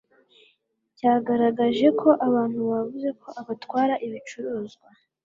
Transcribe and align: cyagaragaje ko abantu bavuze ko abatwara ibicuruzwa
cyagaragaje 0.97 1.87
ko 1.99 2.09
abantu 2.27 2.59
bavuze 2.71 3.09
ko 3.21 3.27
abatwara 3.41 3.93
ibicuruzwa 4.05 4.87